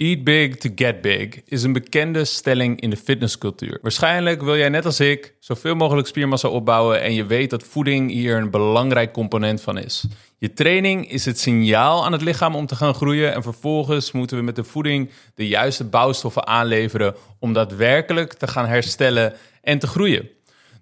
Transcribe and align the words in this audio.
Eat 0.00 0.24
big 0.24 0.56
to 0.56 0.70
get 0.74 1.00
big 1.00 1.40
is 1.44 1.62
een 1.62 1.72
bekende 1.72 2.24
stelling 2.24 2.80
in 2.80 2.90
de 2.90 2.96
fitnesscultuur. 2.96 3.78
Waarschijnlijk 3.82 4.42
wil 4.42 4.56
jij 4.56 4.68
net 4.68 4.84
als 4.84 5.00
ik 5.00 5.34
zoveel 5.38 5.74
mogelijk 5.74 6.06
spiermassa 6.06 6.48
opbouwen 6.48 7.02
en 7.02 7.14
je 7.14 7.26
weet 7.26 7.50
dat 7.50 7.62
voeding 7.62 8.10
hier 8.10 8.36
een 8.36 8.50
belangrijk 8.50 9.12
component 9.12 9.60
van 9.60 9.78
is. 9.78 10.04
Je 10.38 10.52
training 10.52 11.10
is 11.10 11.24
het 11.24 11.38
signaal 11.38 12.04
aan 12.04 12.12
het 12.12 12.22
lichaam 12.22 12.54
om 12.54 12.66
te 12.66 12.76
gaan 12.76 12.94
groeien 12.94 13.34
en 13.34 13.42
vervolgens 13.42 14.12
moeten 14.12 14.36
we 14.36 14.42
met 14.42 14.56
de 14.56 14.64
voeding 14.64 15.10
de 15.34 15.48
juiste 15.48 15.84
bouwstoffen 15.84 16.46
aanleveren 16.46 17.14
om 17.38 17.52
daadwerkelijk 17.52 18.32
te 18.32 18.46
gaan 18.46 18.66
herstellen 18.66 19.34
en 19.62 19.78
te 19.78 19.86
groeien. 19.86 20.28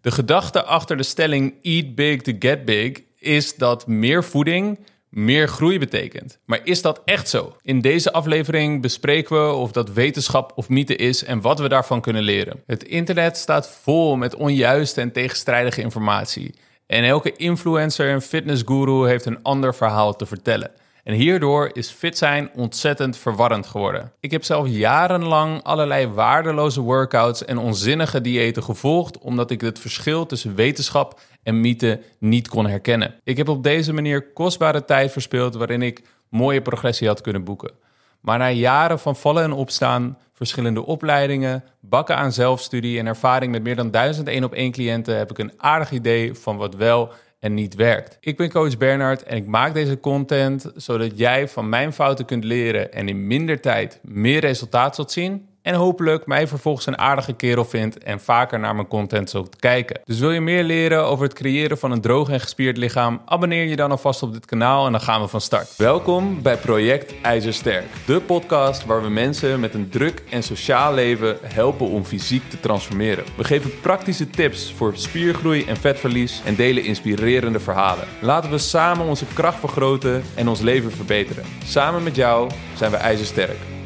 De 0.00 0.10
gedachte 0.10 0.64
achter 0.64 0.96
de 0.96 1.02
stelling 1.02 1.54
eat 1.62 1.94
big 1.94 2.20
to 2.20 2.32
get 2.38 2.64
big 2.64 3.00
is 3.18 3.56
dat 3.56 3.86
meer 3.86 4.24
voeding 4.24 4.78
meer 5.24 5.48
groei 5.48 5.78
betekent. 5.78 6.38
Maar 6.44 6.60
is 6.64 6.82
dat 6.82 7.02
echt 7.04 7.28
zo? 7.28 7.56
In 7.62 7.80
deze 7.80 8.12
aflevering 8.12 8.82
bespreken 8.82 9.46
we 9.46 9.52
of 9.52 9.72
dat 9.72 9.92
wetenschap 9.92 10.52
of 10.54 10.68
mythe 10.68 10.96
is 10.96 11.24
en 11.24 11.40
wat 11.40 11.58
we 11.58 11.68
daarvan 11.68 12.00
kunnen 12.00 12.22
leren. 12.22 12.62
Het 12.66 12.84
internet 12.84 13.36
staat 13.36 13.68
vol 13.82 14.16
met 14.16 14.34
onjuiste 14.34 15.00
en 15.00 15.12
tegenstrijdige 15.12 15.80
informatie. 15.80 16.54
En 16.86 17.04
elke 17.04 17.32
influencer 17.36 18.10
en 18.10 18.22
fitnessguru 18.22 19.08
heeft 19.08 19.24
een 19.24 19.42
ander 19.42 19.74
verhaal 19.74 20.16
te 20.16 20.26
vertellen. 20.26 20.70
En 21.08 21.14
hierdoor 21.14 21.70
is 21.72 21.90
fit 21.90 22.18
zijn 22.18 22.50
ontzettend 22.54 23.16
verwarrend 23.16 23.66
geworden. 23.66 24.12
Ik 24.20 24.30
heb 24.30 24.44
zelf 24.44 24.66
jarenlang 24.68 25.62
allerlei 25.62 26.06
waardeloze 26.06 26.80
workouts 26.80 27.44
en 27.44 27.58
onzinnige 27.58 28.20
diëten 28.20 28.62
gevolgd, 28.62 29.18
omdat 29.18 29.50
ik 29.50 29.60
het 29.60 29.78
verschil 29.78 30.26
tussen 30.26 30.54
wetenschap 30.54 31.20
en 31.42 31.60
mythe 31.60 32.00
niet 32.18 32.48
kon 32.48 32.66
herkennen. 32.66 33.14
Ik 33.24 33.36
heb 33.36 33.48
op 33.48 33.62
deze 33.62 33.92
manier 33.92 34.32
kostbare 34.32 34.84
tijd 34.84 35.12
verspeeld 35.12 35.54
waarin 35.54 35.82
ik 35.82 36.02
mooie 36.28 36.62
progressie 36.62 37.08
had 37.08 37.20
kunnen 37.20 37.44
boeken. 37.44 37.72
Maar 38.20 38.38
na 38.38 38.50
jaren 38.50 38.98
van 38.98 39.16
vallen 39.16 39.42
en 39.42 39.52
opstaan, 39.52 40.18
verschillende 40.32 40.86
opleidingen, 40.86 41.64
bakken 41.80 42.16
aan 42.16 42.32
zelfstudie 42.32 42.98
en 42.98 43.06
ervaring 43.06 43.52
met 43.52 43.62
meer 43.62 43.76
dan 43.76 43.90
duizend 43.90 44.28
één 44.28 44.44
op 44.44 44.52
één 44.52 44.72
cliënten 44.72 45.16
heb 45.16 45.30
ik 45.30 45.38
een 45.38 45.52
aardig 45.56 45.90
idee 45.90 46.34
van 46.34 46.56
wat 46.56 46.74
wel 46.74 47.12
en 47.38 47.54
niet 47.54 47.74
werkt. 47.74 48.16
Ik 48.20 48.36
ben 48.36 48.50
coach 48.50 48.76
Bernard 48.76 49.22
en 49.22 49.36
ik 49.36 49.46
maak 49.46 49.74
deze 49.74 50.00
content 50.00 50.70
zodat 50.74 51.18
jij 51.18 51.48
van 51.48 51.68
mijn 51.68 51.92
fouten 51.92 52.24
kunt 52.24 52.44
leren 52.44 52.92
en 52.92 53.08
in 53.08 53.26
minder 53.26 53.60
tijd 53.60 54.00
meer 54.02 54.40
resultaat 54.40 54.94
zult 54.94 55.12
zien 55.12 55.47
en 55.62 55.74
hopelijk 55.74 56.26
mij 56.26 56.48
vervolgens 56.48 56.86
een 56.86 56.98
aardige 56.98 57.32
kerel 57.32 57.64
vindt 57.64 57.98
en 57.98 58.20
vaker 58.20 58.58
naar 58.58 58.74
mijn 58.74 58.88
content 58.88 59.30
zult 59.30 59.56
kijken. 59.56 60.00
Dus 60.04 60.18
wil 60.18 60.30
je 60.30 60.40
meer 60.40 60.64
leren 60.64 61.04
over 61.04 61.24
het 61.24 61.34
creëren 61.34 61.78
van 61.78 61.90
een 61.90 62.00
droog 62.00 62.28
en 62.28 62.40
gespierd 62.40 62.76
lichaam? 62.76 63.20
Abonneer 63.24 63.64
je 63.64 63.76
dan 63.76 63.90
alvast 63.90 64.22
op 64.22 64.32
dit 64.32 64.46
kanaal 64.46 64.86
en 64.86 64.92
dan 64.92 65.00
gaan 65.00 65.20
we 65.20 65.28
van 65.28 65.40
start. 65.40 65.76
Welkom 65.76 66.42
bij 66.42 66.56
Project 66.56 67.14
IJzersterk, 67.22 67.86
de 68.06 68.20
podcast 68.20 68.86
waar 68.86 69.02
we 69.02 69.08
mensen 69.08 69.60
met 69.60 69.74
een 69.74 69.88
druk 69.88 70.22
en 70.30 70.42
sociaal 70.42 70.94
leven 70.94 71.38
helpen 71.42 71.86
om 71.86 72.04
fysiek 72.04 72.50
te 72.50 72.60
transformeren. 72.60 73.24
We 73.36 73.44
geven 73.44 73.80
praktische 73.80 74.30
tips 74.30 74.72
voor 74.72 74.96
spiergroei 74.96 75.64
en 75.64 75.76
vetverlies 75.76 76.42
en 76.44 76.54
delen 76.54 76.84
inspirerende 76.84 77.60
verhalen. 77.60 78.04
Laten 78.20 78.50
we 78.50 78.58
samen 78.58 79.06
onze 79.06 79.26
kracht 79.34 79.58
vergroten 79.58 80.22
en 80.34 80.48
ons 80.48 80.60
leven 80.60 80.90
verbeteren. 80.90 81.44
Samen 81.64 82.02
met 82.02 82.16
jou 82.16 82.50
zijn 82.76 82.90
we 82.90 82.96
ijzersterk. 82.96 83.77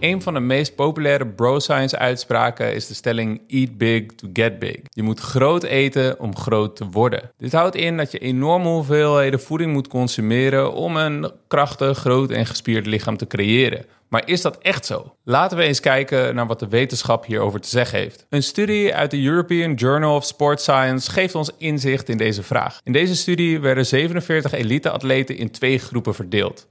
Een 0.00 0.22
van 0.22 0.34
de 0.34 0.40
meest 0.40 0.74
populaire 0.74 1.26
bro-science 1.26 1.98
uitspraken 1.98 2.74
is 2.74 2.86
de 2.86 2.94
stelling 2.94 3.40
eat 3.48 3.78
big 3.78 4.06
to 4.06 4.28
get 4.32 4.58
big. 4.58 4.76
Je 4.88 5.02
moet 5.02 5.20
groot 5.20 5.62
eten 5.62 6.20
om 6.20 6.36
groot 6.36 6.76
te 6.76 6.88
worden. 6.90 7.30
Dit 7.36 7.52
houdt 7.52 7.74
in 7.74 7.96
dat 7.96 8.12
je 8.12 8.18
enorme 8.18 8.68
hoeveelheden 8.68 9.40
voeding 9.40 9.72
moet 9.72 9.88
consumeren 9.88 10.72
om 10.72 10.96
een 10.96 11.30
krachtig, 11.48 11.98
groot 11.98 12.30
en 12.30 12.46
gespierd 12.46 12.86
lichaam 12.86 13.16
te 13.16 13.26
creëren. 13.26 13.84
Maar 14.08 14.22
is 14.24 14.40
dat 14.40 14.58
echt 14.58 14.86
zo? 14.86 15.14
Laten 15.24 15.56
we 15.56 15.62
eens 15.62 15.80
kijken 15.80 16.34
naar 16.34 16.46
wat 16.46 16.58
de 16.58 16.68
wetenschap 16.68 17.26
hierover 17.26 17.60
te 17.60 17.68
zeggen 17.68 17.98
heeft. 17.98 18.26
Een 18.28 18.42
studie 18.42 18.94
uit 18.94 19.10
de 19.10 19.22
European 19.22 19.74
Journal 19.74 20.14
of 20.14 20.24
Sport 20.24 20.60
Science 20.60 21.10
geeft 21.10 21.34
ons 21.34 21.50
inzicht 21.58 22.08
in 22.08 22.16
deze 22.16 22.42
vraag. 22.42 22.80
In 22.84 22.92
deze 22.92 23.16
studie 23.16 23.60
werden 23.60 23.86
47 23.86 24.52
elite-atleten 24.52 25.36
in 25.36 25.50
twee 25.50 25.78
groepen 25.78 26.14
verdeeld. 26.14 26.66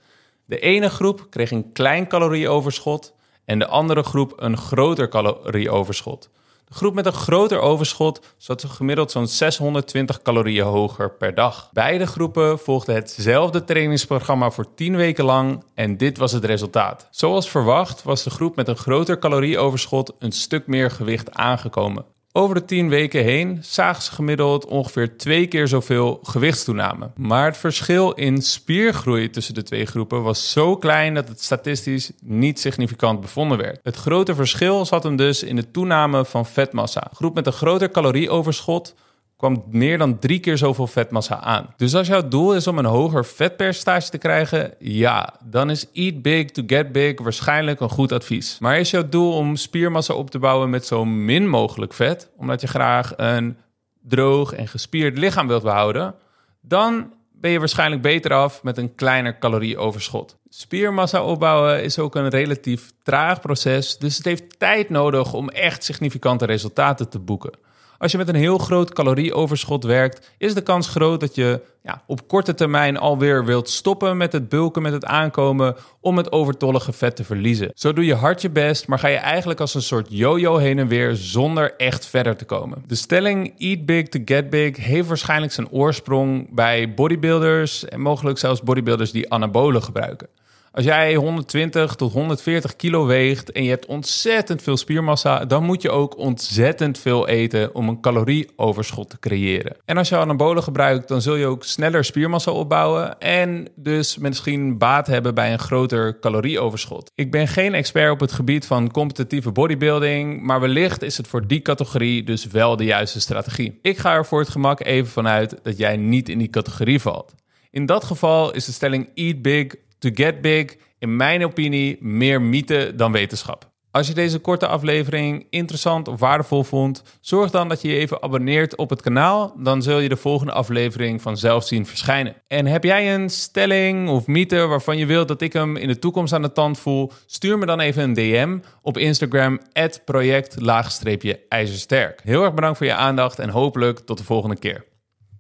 De 0.46 0.60
ene 0.60 0.90
groep 0.90 1.28
kreeg 1.30 1.52
een 1.52 1.72
klein 1.72 2.08
calorieoverschot 2.08 3.18
en 3.50 3.60
de 3.60 3.68
andere 3.68 4.04
groep 4.04 4.34
een 4.36 4.58
groter 4.58 5.10
calorieoverschot. 5.10 6.30
De 6.68 6.74
groep 6.74 6.94
met 6.94 7.06
een 7.06 7.14
groter 7.14 7.60
overschot 7.60 8.22
zat 8.38 8.64
gemiddeld 8.64 9.12
zo'n 9.12 9.28
620 9.28 10.22
calorieën 10.22 10.66
hoger 10.66 11.12
per 11.12 11.34
dag. 11.34 11.70
Beide 11.74 12.08
groepen 12.08 12.60
volgden 12.60 12.96
hetzelfde 12.96 13.64
trainingsprogramma 13.64 14.52
voor 14.52 14.74
10 14.76 14.96
weken 14.96 15.26
lang 15.26 15.64
en 15.74 15.98
dit 15.98 16.18
was 16.18 16.32
het 16.32 16.46
resultaat. 16.46 17.08
Zoals 17.12 17.50
verwacht 17.50 18.04
was 18.04 18.24
de 18.24 18.30
groep 18.30 18.56
met 18.56 18.68
een 18.68 18.78
groter 18.78 19.20
calorieoverschot 19.20 20.14
een 20.20 20.32
stuk 20.32 20.68
meer 20.68 20.92
gewicht 20.92 21.32
aangekomen. 21.34 22.06
Over 22.32 22.56
de 22.56 22.66
10 22.66 22.90
weken 22.90 23.24
heen 23.24 23.58
zagen 23.62 24.04
ze 24.04 24.12
gemiddeld 24.12 24.66
ongeveer 24.66 25.18
twee 25.18 25.48
keer 25.48 25.68
zoveel 25.68 26.20
gewichtstoename. 26.24 27.12
Maar 27.16 27.46
het 27.46 27.58
verschil 27.58 28.12
in 28.12 28.42
spiergroei 28.42 29.30
tussen 29.30 29.54
de 29.54 29.64
twee 29.64 29.86
groepen 29.86 30.24
was 30.24 30.52
zo 30.52 30.78
klein 30.78 31.14
dat 31.14 31.28
het 31.28 31.44
statistisch 31.44 32.12
niet 32.24 32.60
significant 32.60 33.22
bevonden 33.22 33.58
werd. 33.58 33.80
Het 33.84 33.96
grote 33.96 34.36
verschil 34.36 34.86
zat 34.86 35.04
hem 35.04 35.16
dus 35.16 35.44
in 35.44 35.56
de 35.56 35.72
toename 35.72 36.26
van 36.26 36.46
vetmassa. 36.46 37.08
Groep 37.14 37.36
met 37.36 37.46
een 37.46 37.54
groter 37.54 37.92
calorieoverschot 37.92 38.96
kwam 39.40 39.64
meer 39.70 39.98
dan 39.98 40.20
drie 40.20 40.40
keer 40.40 40.58
zoveel 40.58 40.88
vetmassa 40.88 41.42
aan. 41.42 41.74
Dus 41.78 41.96
als 41.96 42.08
jouw 42.08 42.28
doel 42.28 42.56
is 42.56 42.68
om 42.68 42.78
een 42.78 42.86
hoger 42.86 43.26
vetpercentage 43.26 44.10
te 44.10 44.18
krijgen, 44.18 44.74
ja, 44.80 45.34
dan 45.46 45.70
is 45.70 45.88
eat 45.94 46.22
big 46.22 46.46
to 46.46 46.64
get 46.68 46.92
big 46.92 47.22
waarschijnlijk 47.22 47.80
een 47.80 47.90
goed 47.90 48.12
advies. 48.12 48.58
Maar 48.60 48.80
is 48.80 48.90
jouw 48.90 49.10
doel 49.10 49.34
om 49.34 49.56
spiermassa 49.56 50.14
op 50.14 50.30
te 50.30 50.40
bouwen 50.40 50.70
met 50.70 50.86
zo 50.86 51.06
min 51.06 51.48
mogelijk 51.48 51.94
vet, 51.94 52.30
omdat 52.38 52.62
je 52.62 52.68
graag 52.68 53.14
een 53.16 53.58
droog 54.02 54.54
en 54.54 54.68
gespierd 54.68 55.18
lichaam 55.18 55.48
wilt 55.48 55.64
behouden, 55.64 56.16
dan 56.62 57.14
ben 57.32 57.52
je 57.52 57.60
waarschijnlijk 57.60 58.02
beter 58.02 58.34
af 58.34 58.64
met 58.64 58.78
een 58.78 58.96
kleiner 58.96 59.38
calorieoverschot. 59.38 60.38
Spiermassa 60.50 61.24
opbouwen 61.24 61.84
is 61.84 62.00
ook 62.00 62.16
een 62.16 62.30
relatief 62.30 62.92
traag 63.04 63.42
proces, 63.42 63.98
dus 63.98 64.18
het 64.18 64.26
heeft 64.26 64.60
tijd 64.60 64.90
nodig 64.90 65.34
om 65.34 65.50
echt 65.50 65.84
significante 65.84 66.46
resultaten 66.46 67.10
te 67.10 67.20
boeken. 67.20 67.68
Als 68.00 68.12
je 68.12 68.18
met 68.18 68.28
een 68.28 68.36
heel 68.36 68.58
groot 68.58 68.94
calorieoverschot 68.94 69.84
werkt, 69.84 70.32
is 70.38 70.54
de 70.54 70.62
kans 70.62 70.88
groot 70.88 71.20
dat 71.20 71.36
je 71.36 71.62
ja, 71.84 72.04
op 72.08 72.28
korte 72.28 72.54
termijn 72.54 72.98
alweer 72.98 73.46
wilt 73.46 73.70
stoppen 73.70 74.18
met 74.18 74.32
het 74.32 74.50
bulken, 74.50 74.82
met 74.82 74.94
het 74.94 75.06
aankomen, 75.06 75.76
om 76.02 76.18
het 76.18 76.32
overtollige 76.32 76.94
vet 76.94 77.16
te 77.16 77.24
verliezen. 77.24 77.72
Zo 77.74 77.94
doe 77.94 78.06
je 78.06 78.14
hard 78.14 78.42
je 78.42 78.50
best, 78.50 78.88
maar 78.88 79.00
ga 79.00 79.08
je 79.08 79.18
eigenlijk 79.18 79.60
als 79.60 79.74
een 79.74 79.82
soort 79.82 80.08
yo-yo 80.10 80.58
heen 80.58 80.80
en 80.80 80.88
weer 80.88 81.16
zonder 81.16 81.76
echt 81.76 82.06
verder 82.06 82.36
te 82.36 82.46
komen. 82.46 82.84
De 82.88 82.96
stelling 82.96 83.54
eat 83.58 83.86
big 83.86 84.08
to 84.08 84.20
get 84.26 84.50
big 84.50 84.78
heeft 84.78 85.08
waarschijnlijk 85.08 85.52
zijn 85.52 85.70
oorsprong 85.70 86.54
bij 86.54 86.94
bodybuilders 86.94 87.86
en 87.86 88.02
mogelijk 88.02 88.38
zelfs 88.38 88.62
bodybuilders 88.62 89.12
die 89.12 89.32
anabolen 89.32 89.84
gebruiken. 89.84 90.28
Als 90.72 90.86
jij 90.86 91.16
120 91.16 91.96
tot 91.96 92.14
140 92.14 92.76
kilo 92.76 93.06
weegt 93.06 93.52
en 93.52 93.64
je 93.64 93.70
hebt 93.70 93.86
ontzettend 93.86 94.62
veel 94.62 94.78
spiermassa, 94.78 95.46
dan 95.46 95.64
moet 95.64 95.82
je 95.82 95.90
ook 95.90 96.18
ontzettend 96.18 97.00
veel 97.00 97.28
eten 97.28 97.76
om 97.76 97.90
een 97.90 98.02
calorieoverschot 98.02 99.10
te 99.10 99.20
creëren. 99.20 99.76
En 99.86 99.98
als 99.98 100.10
je 100.10 100.18
anabolen 100.18 100.64
gebruikt, 100.64 101.08
dan 101.08 101.22
zul 101.22 101.36
je 101.36 101.46
ook 101.46 101.64
sneller 101.64 102.06
spiermassa 102.06 102.52
opbouwen 102.52 103.20
en 103.20 103.68
dus 103.76 104.18
misschien 104.18 104.78
baat 104.78 105.08
hebben 105.08 105.36
bij 105.36 105.52
een 105.52 105.60
groter 105.60 106.20
calorieoverschot. 106.20 107.12
Ik 107.16 107.32
ben 107.32 107.48
geen 107.48 107.74
expert 107.74 108.12
op 108.12 108.20
het 108.20 108.32
gebied 108.32 108.66
van 108.66 108.92
competitieve 108.92 109.52
bodybuilding, 109.52 110.42
maar 110.42 110.60
wellicht 110.60 111.02
is 111.02 111.18
het 111.18 111.28
voor 111.28 111.48
die 111.48 111.62
categorie 111.62 112.24
dus 112.24 112.46
wel 112.46 112.76
de 112.76 112.84
juiste 112.84 113.22
strategie. 113.22 113.80
Ik 113.82 113.98
ga 113.98 114.14
er 114.14 114.26
voor 114.26 114.40
het 114.40 114.50
gemak 114.50 114.84
even 114.84 115.12
vanuit 115.12 115.60
dat 115.64 115.78
jij 115.78 115.98
niet 115.98 116.30
in 116.30 116.38
die 116.38 116.50
categorie 116.50 117.02
valt. 117.02 117.34
In 117.72 117.86
dat 117.86 118.04
geval 118.04 118.54
is 118.54 118.66
de 118.66 118.72
stelling 118.72 119.10
eat 119.16 119.42
big 119.42 119.76
to 120.00 120.10
get 120.14 120.42
big, 120.42 120.76
in 121.00 121.16
mijn 121.16 121.46
opinie, 121.46 121.98
meer 122.00 122.42
mythe 122.42 122.94
dan 122.96 123.12
wetenschap. 123.12 123.70
Als 123.92 124.08
je 124.08 124.14
deze 124.14 124.40
korte 124.40 124.68
aflevering 124.68 125.48
interessant 125.50 126.08
of 126.08 126.20
waardevol 126.20 126.64
vond, 126.64 127.04
zorg 127.22 127.52
dan 127.52 127.70
dat 127.70 127.82
je 127.82 127.88
je 127.88 127.96
even 127.96 128.24
abonneert 128.24 128.76
op 128.76 128.90
het 128.90 129.02
kanaal. 129.02 129.54
Dan 129.58 129.82
zul 129.82 130.00
je 130.00 130.10
de 130.10 130.16
volgende 130.16 130.52
aflevering 130.52 131.22
vanzelf 131.22 131.66
zien 131.66 131.86
verschijnen. 131.86 132.36
En 132.48 132.66
heb 132.66 132.84
jij 132.84 133.16
een 133.16 133.30
stelling 133.30 134.10
of 134.10 134.28
mythe 134.28 134.68
waarvan 134.68 134.98
je 134.98 135.06
wilt 135.06 135.28
dat 135.28 135.42
ik 135.42 135.54
hem 135.54 135.76
in 135.76 135.88
de 135.88 136.00
toekomst 136.00 136.34
aan 136.34 136.42
de 136.42 136.52
tand 136.52 136.80
voel? 136.80 137.12
Stuur 137.26 137.58
me 137.58 137.66
dan 137.66 137.80
even 137.80 138.04
een 138.04 138.14
DM 138.14 138.58
op 138.82 138.98
Instagram, 138.98 139.60
project-ijzersterk. 140.06 142.22
Heel 142.24 142.44
erg 142.44 142.54
bedankt 142.54 142.78
voor 142.78 142.88
je 142.88 142.94
aandacht 142.94 143.40
en 143.40 143.50
hopelijk 143.50 144.00
tot 144.00 144.18
de 144.18 144.24
volgende 144.24 144.60
keer. 144.60 144.86